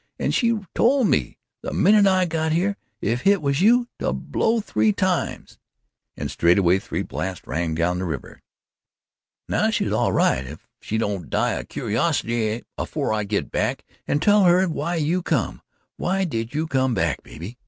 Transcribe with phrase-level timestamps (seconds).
[0.17, 4.59] An' she tol' me the minute I got here, if hit was you to blow
[4.59, 5.59] three times."
[6.17, 8.41] And straightway three blasts rang down the river.
[9.47, 14.23] "Now she's all right, if she don't die o' curiosity afore I git back and
[14.23, 15.61] tell her why you come.
[15.97, 17.59] Why did you come back, baby?